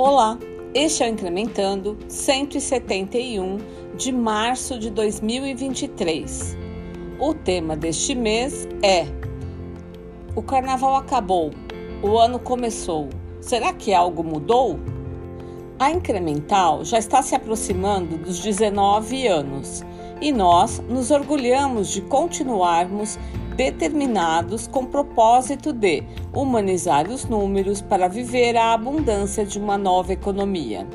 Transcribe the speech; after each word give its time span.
Olá, 0.00 0.38
este 0.74 1.02
é 1.02 1.06
o 1.06 1.10
Incrementando 1.10 1.98
171 2.06 3.58
de 3.96 4.12
março 4.12 4.78
de 4.78 4.90
2023. 4.90 6.56
O 7.18 7.34
tema 7.34 7.76
deste 7.76 8.14
mês 8.14 8.68
é: 8.80 9.06
O 10.36 10.40
carnaval 10.40 10.94
acabou, 10.94 11.50
o 12.00 12.16
ano 12.16 12.38
começou. 12.38 13.08
Será 13.40 13.72
que 13.72 13.92
algo 13.92 14.22
mudou? 14.22 14.78
A 15.80 15.90
Incremental 15.90 16.84
já 16.84 16.98
está 17.00 17.20
se 17.20 17.34
aproximando 17.34 18.18
dos 18.18 18.38
19 18.38 19.26
anos 19.26 19.84
e 20.20 20.30
nós 20.30 20.80
nos 20.88 21.10
orgulhamos 21.10 21.88
de 21.88 22.02
continuarmos 22.02 23.18
determinados 23.58 24.68
com 24.68 24.86
propósito 24.86 25.72
de 25.72 26.04
humanizar 26.32 27.10
os 27.10 27.24
números 27.24 27.82
para 27.82 28.06
viver 28.06 28.56
a 28.56 28.72
abundância 28.72 29.44
de 29.44 29.58
uma 29.58 29.76
nova 29.76 30.12
economia. 30.12 30.86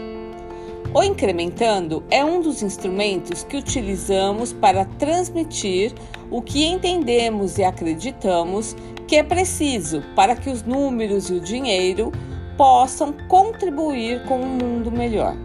O 0.94 1.04
Incrementando 1.04 2.06
é 2.10 2.24
um 2.24 2.40
dos 2.40 2.64
instrumentos 2.64 3.44
que 3.44 3.58
utilizamos 3.58 4.54
para 4.54 4.86
transmitir 4.86 5.92
o 6.32 6.42
que 6.42 6.64
entendemos 6.64 7.58
e 7.58 7.66
acreditamos 7.66 8.78
que 9.10 9.18
é 9.18 9.24
preciso 9.24 10.02
para 10.16 10.34
que 10.34 10.50
os 10.50 10.64
números 10.64 11.30
e 11.30 11.34
o 11.34 11.42
dinheiro 11.42 12.14
possam 12.56 13.14
contribuir 13.28 14.24
com 14.24 14.40
um 14.40 14.56
mundo 14.56 14.90
melhor. 14.90 15.36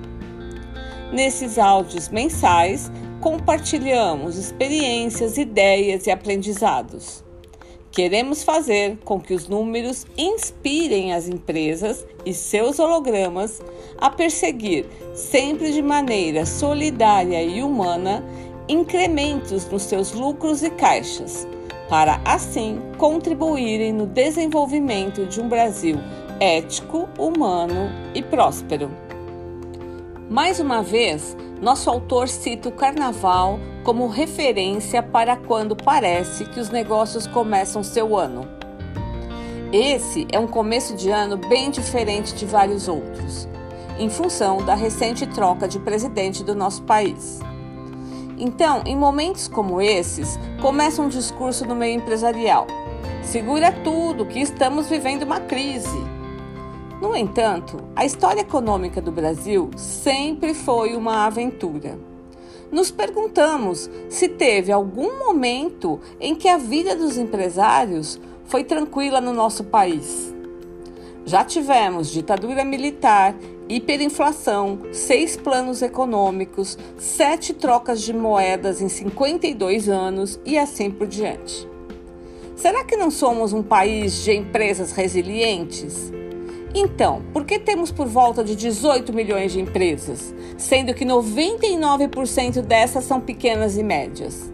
Nesses 1.12 1.58
áudios 1.58 2.10
mensais, 2.10 2.92
compartilhamos 3.20 4.36
experiências, 4.36 5.36
ideias 5.36 6.06
e 6.06 6.10
aprendizados. 6.10 7.24
Queremos 7.90 8.44
fazer 8.44 8.98
com 9.04 9.18
que 9.18 9.34
os 9.34 9.48
números 9.48 10.06
inspirem 10.16 11.12
as 11.12 11.28
empresas 11.28 12.06
e 12.24 12.32
seus 12.32 12.78
hologramas 12.78 13.60
a 13.96 14.08
perseguir, 14.08 14.86
sempre 15.14 15.72
de 15.72 15.82
maneira 15.82 16.46
solidária 16.46 17.42
e 17.42 17.62
humana, 17.62 18.22
incrementos 18.68 19.66
nos 19.68 19.82
seus 19.82 20.12
lucros 20.12 20.62
e 20.62 20.70
caixas, 20.70 21.48
para 21.88 22.20
assim 22.24 22.78
contribuírem 22.98 23.92
no 23.92 24.06
desenvolvimento 24.06 25.26
de 25.26 25.40
um 25.40 25.48
Brasil 25.48 25.96
ético, 26.38 27.08
humano 27.18 27.90
e 28.14 28.22
próspero. 28.22 28.90
Mais 30.30 30.60
uma 30.60 30.82
vez, 30.82 31.36
nosso 31.60 31.90
autor 31.90 32.28
cita 32.28 32.68
o 32.68 32.72
carnaval 32.72 33.58
como 33.82 34.06
referência 34.06 35.02
para 35.02 35.36
quando 35.36 35.74
parece 35.74 36.44
que 36.44 36.60
os 36.60 36.70
negócios 36.70 37.26
começam 37.26 37.82
seu 37.82 38.16
ano. 38.16 38.48
Esse 39.72 40.26
é 40.32 40.38
um 40.38 40.46
começo 40.46 40.94
de 40.94 41.10
ano 41.10 41.36
bem 41.36 41.70
diferente 41.70 42.34
de 42.34 42.46
vários 42.46 42.88
outros, 42.88 43.48
em 43.98 44.08
função 44.08 44.64
da 44.64 44.74
recente 44.74 45.26
troca 45.26 45.66
de 45.66 45.78
presidente 45.78 46.44
do 46.44 46.54
nosso 46.54 46.82
país. 46.82 47.40
Então, 48.38 48.82
em 48.86 48.96
momentos 48.96 49.48
como 49.48 49.80
esses, 49.80 50.38
começa 50.62 51.02
um 51.02 51.08
discurso 51.08 51.66
no 51.66 51.74
meio 51.74 51.96
empresarial. 51.96 52.66
Segura 53.22 53.72
tudo, 53.72 54.24
que 54.24 54.38
estamos 54.38 54.88
vivendo 54.88 55.24
uma 55.24 55.40
crise. 55.40 56.17
No 57.00 57.14
entanto, 57.14 57.76
a 57.94 58.04
história 58.04 58.40
econômica 58.40 59.00
do 59.00 59.12
Brasil 59.12 59.70
sempre 59.76 60.52
foi 60.52 60.96
uma 60.96 61.26
aventura. 61.26 61.96
Nos 62.72 62.90
perguntamos 62.90 63.88
se 64.08 64.28
teve 64.28 64.72
algum 64.72 65.16
momento 65.16 66.00
em 66.18 66.34
que 66.34 66.48
a 66.48 66.58
vida 66.58 66.96
dos 66.96 67.16
empresários 67.16 68.20
foi 68.46 68.64
tranquila 68.64 69.20
no 69.20 69.32
nosso 69.32 69.62
país. 69.62 70.34
Já 71.24 71.44
tivemos 71.44 72.10
ditadura 72.10 72.64
militar, 72.64 73.32
hiperinflação, 73.68 74.80
seis 74.90 75.36
planos 75.36 75.82
econômicos, 75.82 76.76
sete 76.96 77.54
trocas 77.54 78.02
de 78.02 78.12
moedas 78.12 78.82
em 78.82 78.88
52 78.88 79.88
anos 79.88 80.40
e 80.44 80.58
assim 80.58 80.90
por 80.90 81.06
diante. 81.06 81.68
Será 82.56 82.82
que 82.82 82.96
não 82.96 83.08
somos 83.08 83.52
um 83.52 83.62
país 83.62 84.24
de 84.24 84.32
empresas 84.32 84.90
resilientes? 84.90 86.12
Então, 86.80 87.22
por 87.32 87.44
que 87.44 87.58
temos 87.58 87.90
por 87.90 88.06
volta 88.06 88.44
de 88.44 88.54
18 88.54 89.12
milhões 89.12 89.50
de 89.50 89.60
empresas, 89.60 90.32
sendo 90.56 90.94
que 90.94 91.04
99% 91.04 92.62
dessas 92.62 93.02
são 93.02 93.20
pequenas 93.20 93.76
e 93.76 93.82
médias? 93.82 94.48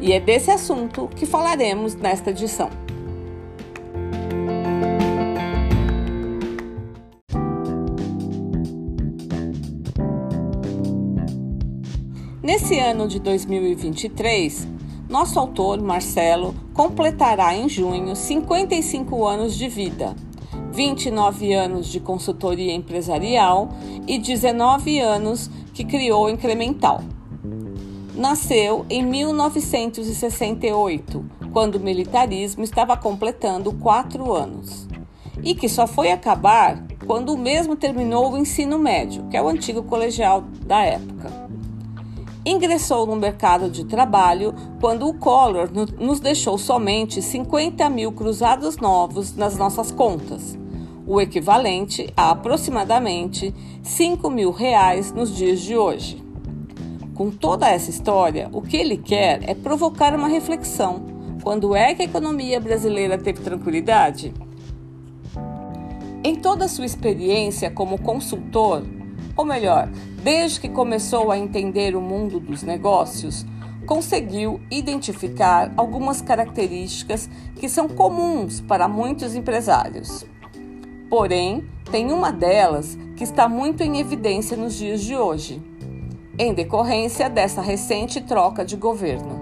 E 0.00 0.12
é 0.12 0.18
desse 0.18 0.50
assunto 0.50 1.08
que 1.14 1.24
falaremos 1.24 1.94
nesta 1.94 2.30
edição. 2.30 2.68
Nesse 12.42 12.80
ano 12.80 13.06
de 13.06 13.20
2023, 13.20 14.66
nosso 15.08 15.38
autor, 15.38 15.80
Marcelo, 15.80 16.52
completará 16.72 17.54
em 17.54 17.68
junho 17.68 18.16
55 18.16 19.24
anos 19.24 19.56
de 19.56 19.68
vida 19.68 20.16
29 20.74 21.52
anos 21.52 21.86
de 21.86 22.00
consultoria 22.00 22.74
empresarial 22.74 23.68
e 24.08 24.18
19 24.18 24.98
anos 24.98 25.48
que 25.72 25.84
criou 25.84 26.28
Incremental. 26.28 27.00
Nasceu 28.12 28.84
em 28.90 29.00
1968, 29.04 31.24
quando 31.52 31.76
o 31.76 31.80
militarismo 31.80 32.64
estava 32.64 32.96
completando 32.96 33.72
quatro 33.72 34.32
anos, 34.32 34.88
e 35.44 35.54
que 35.54 35.68
só 35.68 35.86
foi 35.86 36.10
acabar 36.10 36.84
quando 37.06 37.32
o 37.32 37.38
mesmo 37.38 37.76
terminou 37.76 38.32
o 38.32 38.38
ensino 38.38 38.76
médio, 38.76 39.28
que 39.28 39.36
é 39.36 39.42
o 39.42 39.48
antigo 39.48 39.84
colegial 39.84 40.42
da 40.66 40.82
época. 40.82 41.30
Ingressou 42.44 43.06
no 43.06 43.14
mercado 43.14 43.70
de 43.70 43.84
trabalho 43.84 44.52
quando 44.80 45.06
o 45.06 45.14
Collor 45.14 45.70
nos 46.00 46.18
deixou 46.18 46.58
somente 46.58 47.22
50 47.22 47.88
mil 47.88 48.10
cruzados 48.10 48.78
novos 48.78 49.36
nas 49.36 49.56
nossas 49.56 49.92
contas 49.92 50.63
o 51.06 51.20
equivalente 51.20 52.12
a 52.16 52.30
aproximadamente 52.30 53.54
5 53.82 54.30
mil 54.30 54.50
reais 54.50 55.12
nos 55.12 55.34
dias 55.34 55.60
de 55.60 55.76
hoje. 55.76 56.22
Com 57.14 57.30
toda 57.30 57.68
essa 57.68 57.90
história, 57.90 58.48
o 58.52 58.60
que 58.60 58.76
ele 58.76 58.96
quer 58.96 59.48
é 59.48 59.54
provocar 59.54 60.14
uma 60.14 60.28
reflexão. 60.28 61.04
Quando 61.42 61.76
é 61.76 61.94
que 61.94 62.02
a 62.02 62.06
economia 62.06 62.58
brasileira 62.58 63.18
teve 63.18 63.40
tranquilidade? 63.40 64.32
Em 66.24 66.34
toda 66.34 66.64
a 66.64 66.68
sua 66.68 66.86
experiência 66.86 67.70
como 67.70 68.00
consultor, 68.00 68.82
ou 69.36 69.44
melhor, 69.44 69.88
desde 70.22 70.60
que 70.60 70.68
começou 70.68 71.30
a 71.30 71.38
entender 71.38 71.94
o 71.94 72.00
mundo 72.00 72.40
dos 72.40 72.62
negócios, 72.62 73.44
conseguiu 73.84 74.60
identificar 74.70 75.72
algumas 75.76 76.22
características 76.22 77.28
que 77.56 77.68
são 77.68 77.88
comuns 77.88 78.60
para 78.62 78.88
muitos 78.88 79.34
empresários. 79.34 80.24
Porém, 81.16 81.64
tem 81.92 82.10
uma 82.10 82.32
delas 82.32 82.98
que 83.16 83.22
está 83.22 83.48
muito 83.48 83.84
em 83.84 84.00
evidência 84.00 84.56
nos 84.56 84.74
dias 84.74 85.00
de 85.00 85.14
hoje, 85.14 85.62
em 86.36 86.52
decorrência 86.52 87.30
dessa 87.30 87.62
recente 87.62 88.20
troca 88.20 88.64
de 88.64 88.74
governo, 88.74 89.38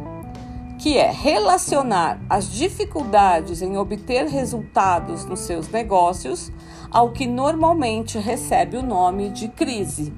que 0.78 0.98
é 0.98 1.10
relacionar 1.10 2.20
as 2.28 2.52
dificuldades 2.52 3.62
em 3.62 3.78
obter 3.78 4.26
resultados 4.26 5.24
nos 5.24 5.40
seus 5.40 5.66
negócios 5.70 6.52
ao 6.90 7.10
que 7.10 7.26
normalmente 7.26 8.18
recebe 8.18 8.76
o 8.76 8.82
nome 8.82 9.30
de 9.30 9.48
crise. 9.48 10.12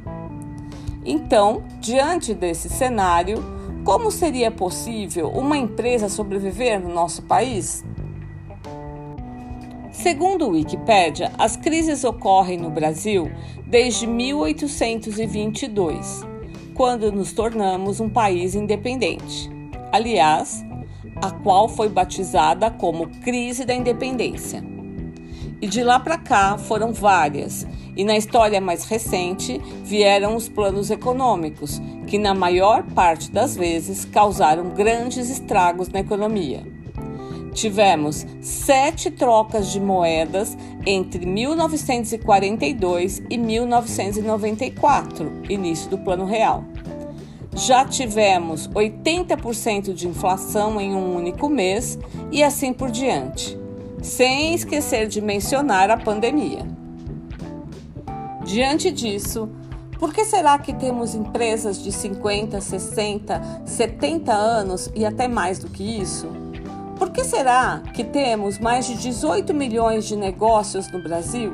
Então, 1.05 1.63
diante 1.79 2.35
desse 2.35 2.69
cenário, 2.69 3.37
como 3.85 4.11
seria 4.11 4.51
possível 4.51 5.29
uma 5.29 5.57
empresa 5.57 6.09
sobreviver 6.09 6.81
no 6.81 6.93
nosso 6.93 7.23
país? 7.23 7.85
Segundo 10.05 10.45
o 10.45 10.51
Wikipedia, 10.51 11.33
as 11.39 11.57
crises 11.57 12.05
ocorrem 12.05 12.59
no 12.59 12.69
Brasil 12.69 13.33
desde 13.67 14.07
1822, 14.07 16.21
quando 16.75 17.11
nos 17.11 17.33
tornamos 17.33 18.01
um 18.01 18.11
país 18.11 18.55
independente. 18.55 19.51
Aliás, 19.91 20.63
a 21.23 21.31
qual 21.31 21.71
foi 21.71 21.89
batizada 21.89 22.71
como 22.71 23.09
Crise 23.23 23.65
da 23.65 23.73
Independência. 23.73 24.63
E 25.59 25.67
de 25.67 25.83
lá 25.83 25.99
para 25.99 26.19
cá 26.19 26.59
foram 26.59 26.93
várias, 26.93 27.67
e 27.97 28.05
na 28.05 28.15
história 28.15 28.61
mais 28.61 28.85
recente 28.85 29.59
vieram 29.83 30.37
os 30.37 30.51
planos 30.51 30.91
econômicos, 30.91 31.81
que 32.07 32.19
na 32.19 32.35
maior 32.35 32.83
parte 32.83 33.33
das 33.33 33.57
vezes 33.57 34.05
causaram 34.05 34.69
grandes 34.69 35.31
estragos 35.31 35.89
na 35.89 36.01
economia. 36.01 36.74
Tivemos 37.55 38.27
sete 38.43 39.11
trocas 39.13 39.71
de 39.71 39.81
moedas 39.81 40.59
entre 40.85 41.25
1942 41.25 43.23
e 43.31 43.39
1994, 43.39 45.43
início 45.49 45.89
do 45.89 45.99
Plano 45.99 46.25
Real. 46.25 46.65
Já 47.55 47.85
tivemos 47.85 48.69
80% 48.71 49.95
de 49.95 50.09
inflação 50.09 50.81
em 50.81 50.97
um 50.97 51.15
único 51.15 51.49
mês 51.49 51.97
e 52.33 52.43
assim 52.43 52.73
por 52.73 52.91
diante, 52.91 53.57
sem 54.03 54.53
esquecer 54.53 55.07
de 55.07 55.21
mencionar 55.21 55.91
a 55.91 55.97
pandemia. 55.97 56.67
Diante 58.45 58.91
disso, 58.91 59.49
por 60.01 60.13
que 60.13 60.25
será 60.25 60.59
que 60.59 60.73
temos 60.73 61.15
empresas 61.15 61.81
de 61.81 61.93
50, 61.93 62.61
60, 62.61 63.63
70 63.65 64.33
anos 64.33 64.91
e 64.93 65.07
até 65.07 65.29
mais 65.29 65.61
do 65.61 65.69
que 65.69 65.85
isso? 65.85 66.44
Por 67.05 67.13
que 67.13 67.23
será 67.23 67.83
que 67.93 68.03
temos 68.03 68.59
mais 68.59 68.87
de 68.87 68.95
18 68.95 69.53
milhões 69.53 70.07
de 70.07 70.17
negócios 70.17 70.91
no 70.91 71.03
Brasil? 71.03 71.53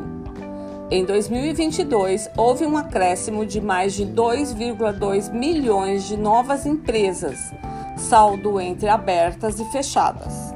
Em 0.88 1.04
2022, 1.04 2.30
houve 2.36 2.64
um 2.64 2.76
acréscimo 2.76 3.44
de 3.44 3.60
mais 3.60 3.94
de 3.94 4.06
2,2 4.06 5.32
milhões 5.32 6.06
de 6.06 6.16
novas 6.16 6.66
empresas, 6.66 7.52
saldo 7.96 8.60
entre 8.60 8.88
abertas 8.88 9.58
e 9.58 9.64
fechadas. 9.72 10.54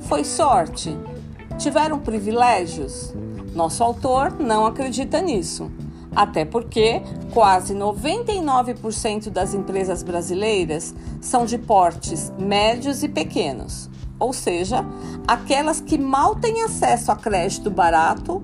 Foi 0.00 0.24
sorte? 0.24 0.98
Tiveram 1.56 2.00
privilégios? 2.00 3.14
Nosso 3.54 3.84
autor 3.84 4.40
não 4.40 4.66
acredita 4.66 5.22
nisso. 5.22 5.70
Até 6.16 6.44
porque 6.44 7.00
quase 7.32 7.76
99% 7.76 9.30
das 9.30 9.54
empresas 9.54 10.02
brasileiras 10.02 10.92
são 11.20 11.46
de 11.46 11.56
portes 11.56 12.32
médios 12.36 13.04
e 13.04 13.08
pequenos, 13.08 13.88
ou 14.20 14.32
seja, 14.32 14.84
aquelas 15.26 15.80
que 15.80 15.98
mal 15.98 16.36
têm 16.36 16.62
acesso 16.62 17.10
a 17.10 17.16
crédito 17.16 17.70
barato, 17.70 18.42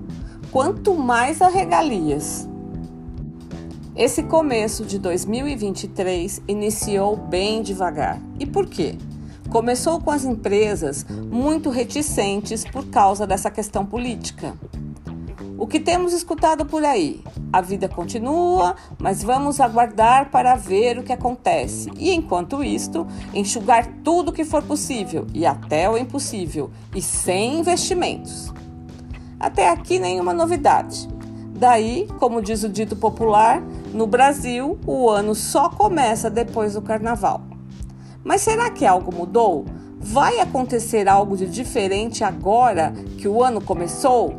quanto 0.51 0.95
mais 0.95 1.41
a 1.41 1.47
regalias. 1.47 2.49
Esse 3.95 4.23
começo 4.23 4.83
de 4.85 4.99
2023 4.99 6.41
iniciou 6.47 7.15
bem 7.15 7.61
devagar. 7.61 8.21
E 8.39 8.45
por 8.45 8.67
quê? 8.67 8.97
Começou 9.49 10.01
com 10.01 10.11
as 10.11 10.25
empresas 10.25 11.05
muito 11.31 11.69
reticentes 11.69 12.65
por 12.65 12.85
causa 12.87 13.25
dessa 13.25 13.49
questão 13.49 13.85
política. 13.85 14.53
O 15.57 15.65
que 15.65 15.79
temos 15.79 16.13
escutado 16.13 16.65
por 16.65 16.83
aí? 16.83 17.23
A 17.51 17.61
vida 17.61 17.87
continua, 17.87 18.75
mas 18.99 19.23
vamos 19.23 19.61
aguardar 19.61 20.29
para 20.29 20.55
ver 20.55 20.99
o 20.99 21.03
que 21.03 21.13
acontece. 21.13 21.89
E 21.97 22.13
enquanto 22.13 22.63
isto, 22.63 23.07
enxugar 23.33 23.87
tudo 24.03 24.33
que 24.33 24.43
for 24.43 24.61
possível 24.63 25.25
e 25.33 25.45
até 25.45 25.89
o 25.89 25.97
impossível, 25.97 26.69
e 26.93 27.01
sem 27.01 27.59
investimentos. 27.59 28.53
Até 29.39 29.69
aqui 29.69 29.97
nenhuma 29.97 30.33
novidade. 30.33 31.07
Daí, 31.57 32.07
como 32.19 32.41
diz 32.41 32.63
o 32.63 32.69
dito 32.69 32.95
popular, 32.95 33.63
no 33.93 34.05
Brasil 34.05 34.77
o 34.85 35.09
ano 35.09 35.33
só 35.33 35.69
começa 35.69 36.29
depois 36.29 36.73
do 36.73 36.81
carnaval. 36.81 37.41
Mas 38.23 38.41
será 38.41 38.69
que 38.69 38.85
algo 38.85 39.15
mudou? 39.15 39.65
Vai 39.99 40.39
acontecer 40.39 41.07
algo 41.07 41.37
de 41.37 41.47
diferente 41.47 42.23
agora 42.23 42.91
que 43.17 43.27
o 43.27 43.43
ano 43.43 43.61
começou? 43.61 44.35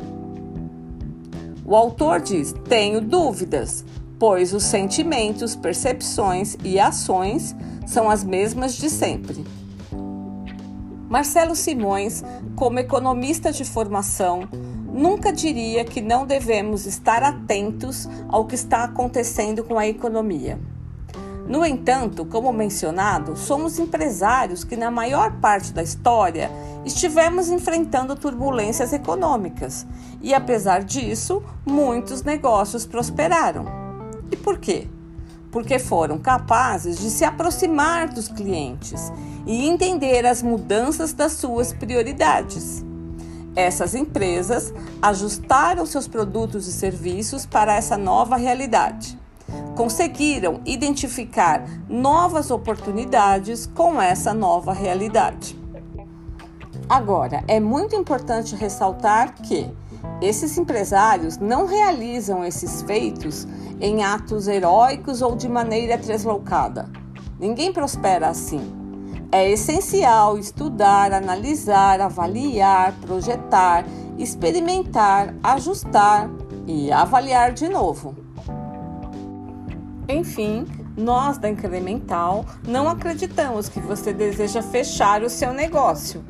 O 1.69 1.75
autor 1.75 2.19
diz: 2.19 2.51
tenho 2.67 2.99
dúvidas, 2.99 3.85
pois 4.17 4.55
os 4.55 4.63
sentimentos, 4.63 5.55
percepções 5.55 6.57
e 6.63 6.79
ações 6.79 7.55
são 7.85 8.09
as 8.09 8.23
mesmas 8.23 8.73
de 8.73 8.89
sempre. 8.89 9.45
Marcelo 11.07 11.55
Simões, 11.55 12.23
como 12.55 12.79
economista 12.79 13.51
de 13.51 13.63
formação, 13.63 14.49
nunca 14.91 15.31
diria 15.31 15.85
que 15.85 16.01
não 16.01 16.25
devemos 16.25 16.87
estar 16.87 17.21
atentos 17.21 18.09
ao 18.27 18.45
que 18.45 18.55
está 18.55 18.83
acontecendo 18.83 19.63
com 19.63 19.77
a 19.77 19.87
economia. 19.87 20.59
No 21.47 21.63
entanto, 21.63 22.25
como 22.25 22.51
mencionado, 22.51 23.35
somos 23.35 23.77
empresários 23.77 24.63
que, 24.63 24.75
na 24.75 24.89
maior 24.89 25.39
parte 25.39 25.71
da 25.71 25.83
história, 25.83 26.49
estivemos 26.89 27.49
enfrentando 27.49 28.15
turbulências 28.15 28.91
econômicas 28.91 29.85
e, 30.21 30.33
apesar 30.33 30.83
disso, 30.83 31.41
muitos 31.65 32.23
negócios 32.23 32.85
prosperaram. 32.85 33.65
E 34.31 34.35
por 34.35 34.57
quê? 34.57 34.87
Porque 35.51 35.77
foram 35.77 36.17
capazes 36.17 36.97
de 36.97 37.09
se 37.11 37.23
aproximar 37.23 38.09
dos 38.09 38.27
clientes 38.27 39.11
e 39.45 39.67
entender 39.67 40.25
as 40.25 40.41
mudanças 40.41 41.13
das 41.13 41.33
suas 41.33 41.71
prioridades. 41.73 42.83
Essas 43.55 43.93
empresas 43.93 44.73
ajustaram 45.01 45.85
seus 45.85 46.07
produtos 46.07 46.67
e 46.67 46.71
serviços 46.71 47.45
para 47.45 47.75
essa 47.75 47.97
nova 47.97 48.35
realidade 48.35 49.17
conseguiram 49.75 50.59
identificar 50.65 51.65
novas 51.87 52.51
oportunidades 52.51 53.65
com 53.65 53.99
essa 53.99 54.33
nova 54.33 54.73
realidade. 54.73 55.58
Agora, 56.89 57.43
é 57.47 57.59
muito 57.59 57.95
importante 57.95 58.55
ressaltar 58.55 59.35
que 59.35 59.71
esses 60.19 60.57
empresários 60.57 61.37
não 61.37 61.67
realizam 61.67 62.43
esses 62.43 62.81
feitos 62.81 63.47
em 63.79 64.03
atos 64.03 64.47
heróicos 64.47 65.21
ou 65.21 65.35
de 65.35 65.47
maneira 65.47 65.97
deslocada. 65.99 66.89
Ninguém 67.39 67.71
prospera 67.71 68.27
assim. 68.27 68.73
É 69.31 69.47
essencial 69.51 70.39
estudar, 70.39 71.13
analisar, 71.13 72.01
avaliar, 72.01 72.93
projetar, 73.01 73.85
experimentar, 74.17 75.35
ajustar 75.43 76.27
e 76.65 76.91
avaliar 76.91 77.53
de 77.53 77.69
novo. 77.69 78.15
Enfim, 80.07 80.65
nós 80.97 81.37
da 81.37 81.47
Incremental 81.47 82.43
não 82.67 82.89
acreditamos 82.89 83.69
que 83.69 83.79
você 83.79 84.11
deseja 84.11 84.63
fechar 84.63 85.21
o 85.21 85.29
seu 85.29 85.53
negócio. 85.53 86.25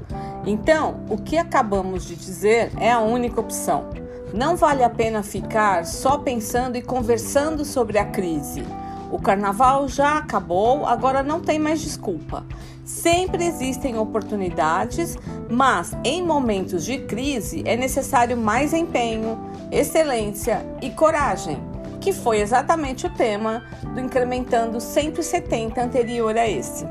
Então, 0.49 1.01
o 1.07 1.15
que 1.15 1.37
acabamos 1.37 2.07
de 2.07 2.15
dizer 2.15 2.71
é 2.79 2.91
a 2.91 2.99
única 2.99 3.39
opção. 3.39 3.91
Não 4.33 4.57
vale 4.57 4.83
a 4.83 4.89
pena 4.89 5.21
ficar 5.21 5.85
só 5.85 6.17
pensando 6.17 6.75
e 6.75 6.81
conversando 6.81 7.63
sobre 7.63 7.99
a 7.99 8.05
crise. 8.05 8.63
O 9.11 9.19
carnaval 9.19 9.87
já 9.87 10.17
acabou, 10.17 10.87
agora 10.87 11.21
não 11.21 11.39
tem 11.39 11.59
mais 11.59 11.81
desculpa. 11.81 12.43
Sempre 12.83 13.45
existem 13.45 13.95
oportunidades, 13.95 15.15
mas 15.47 15.95
em 16.03 16.25
momentos 16.25 16.83
de 16.83 16.97
crise 16.97 17.61
é 17.63 17.77
necessário 17.77 18.35
mais 18.35 18.73
empenho, 18.73 19.37
excelência 19.71 20.65
e 20.81 20.89
coragem 20.89 21.61
que 22.01 22.13
foi 22.13 22.39
exatamente 22.39 23.05
o 23.05 23.09
tema 23.09 23.61
do 23.93 23.99
Incrementando 23.99 24.79
170 24.79 25.83
anterior 25.83 26.37
a 26.37 26.47
esse. 26.47 26.85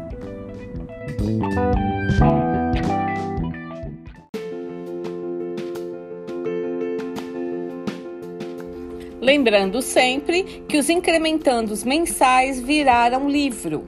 Lembrando 9.20 9.82
sempre 9.82 10.62
que 10.68 10.78
os 10.78 10.88
incrementandos 10.88 11.82
mensais 11.82 12.60
viraram 12.60 13.28
livro. 13.28 13.84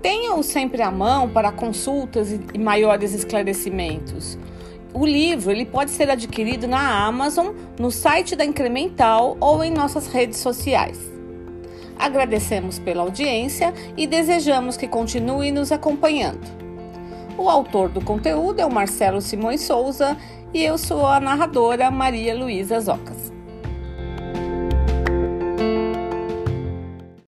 Tenha-o 0.00 0.42
sempre 0.42 0.82
à 0.82 0.90
mão 0.90 1.28
para 1.28 1.50
consultas 1.50 2.32
e 2.54 2.58
maiores 2.58 3.12
esclarecimentos. 3.12 4.38
O 4.94 5.04
livro 5.04 5.50
ele 5.50 5.66
pode 5.66 5.90
ser 5.90 6.08
adquirido 6.10 6.68
na 6.68 7.04
Amazon, 7.06 7.48
no 7.78 7.90
site 7.90 8.36
da 8.36 8.44
Incremental 8.44 9.36
ou 9.40 9.64
em 9.64 9.70
nossas 9.70 10.06
redes 10.06 10.38
sociais. 10.38 10.98
Agradecemos 11.98 12.78
pela 12.78 13.02
audiência 13.02 13.74
e 13.96 14.06
desejamos 14.06 14.76
que 14.76 14.86
continue 14.86 15.50
nos 15.50 15.72
acompanhando. 15.72 16.46
O 17.36 17.48
autor 17.48 17.88
do 17.88 18.00
conteúdo 18.00 18.60
é 18.60 18.66
o 18.66 18.72
Marcelo 18.72 19.20
Simões 19.20 19.62
Souza 19.62 20.16
e 20.54 20.62
eu 20.62 20.78
sou 20.78 21.04
a 21.06 21.18
narradora 21.18 21.90
Maria 21.90 22.36
Luísa 22.36 22.78
Zocas. 22.78 23.32